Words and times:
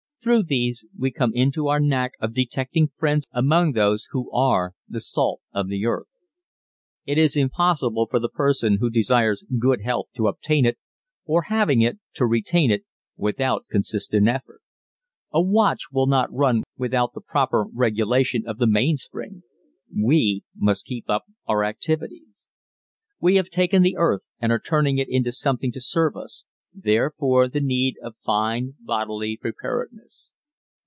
Through 0.23 0.43
these 0.43 0.85
we 0.95 1.09
come 1.09 1.31
into 1.33 1.67
our 1.67 1.79
knack 1.79 2.11
of 2.19 2.35
detecting 2.35 2.89
friends 2.95 3.25
among 3.31 3.71
those 3.71 4.05
who 4.11 4.29
are 4.31 4.75
the 4.87 4.99
salt 4.99 5.41
of 5.51 5.67
the 5.67 5.83
earth. 5.87 6.05
It 7.07 7.17
is 7.17 7.35
impossible 7.35 8.05
for 8.05 8.19
the 8.19 8.29
person 8.29 8.77
who 8.79 8.91
desires 8.91 9.43
good 9.59 9.81
health 9.81 10.09
to 10.13 10.27
obtain 10.27 10.63
it, 10.63 10.77
or 11.25 11.45
having 11.49 11.81
it, 11.81 11.97
to 12.13 12.27
retain 12.27 12.69
it, 12.69 12.83
without 13.17 13.65
consistent 13.71 14.27
effort. 14.27 14.61
A 15.31 15.41
watch 15.41 15.85
will 15.91 16.05
not 16.05 16.31
run 16.31 16.61
without 16.77 17.15
the 17.15 17.21
proper 17.21 17.65
regulation 17.73 18.43
of 18.45 18.59
the 18.59 18.67
mainspring. 18.67 19.41
We 19.91 20.43
must 20.55 20.85
keep 20.85 21.09
up 21.09 21.23
our 21.47 21.63
activities. 21.63 22.47
We 23.19 23.37
have 23.37 23.49
taken 23.49 23.81
the 23.81 23.97
earth 23.97 24.27
and 24.39 24.51
are 24.51 24.59
turning 24.59 24.99
it 24.99 25.09
into 25.09 25.31
something 25.31 25.71
to 25.71 25.81
serve 25.81 26.15
us 26.15 26.45
therefore 26.73 27.49
the 27.49 27.59
need 27.59 27.95
of 28.01 28.15
fine 28.23 28.73
bodily 28.79 29.35
preparedness. 29.35 30.31